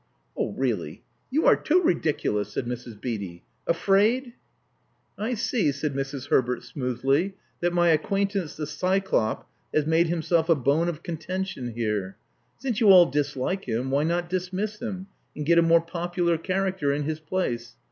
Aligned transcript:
Oh, 0.35 0.49
really 0.53 1.03
you 1.29 1.45
are 1.45 1.55
too 1.55 1.79
ridiculous," 1.83 2.51
said 2.51 2.65
Mrs. 2.65 2.99
Beatty. 2.99 3.43
*» 3.55 3.67
Afraid!" 3.77 4.33
I 5.15 5.35
see," 5.35 5.71
said 5.71 5.93
Mrs. 5.93 6.29
Herbert 6.29 6.63
smoothly, 6.63 7.35
that 7.59 7.71
my 7.71 7.89
acquaintance 7.89 8.55
the 8.55 8.65
Cyclop 8.65 9.47
has 9.71 9.85
made 9.85 10.07
himself 10.07 10.49
a 10.49 10.55
bone 10.55 10.89
of 10.89 11.03
contention 11.03 11.73
here. 11.75 12.17
Since 12.57 12.79
you 12.81 12.89
all 12.89 13.05
dislike 13.05 13.65
him, 13.65 13.91
why 13.91 14.01
not 14.03 14.27
dismiss 14.27 14.79
him 14.81 15.05
and 15.35 15.45
get 15.45 15.59
a 15.59 15.61
more 15.61 15.81
popular 15.81 16.39
character 16.39 16.91
in 16.91 17.03
his 17.03 17.19
place? 17.19 17.75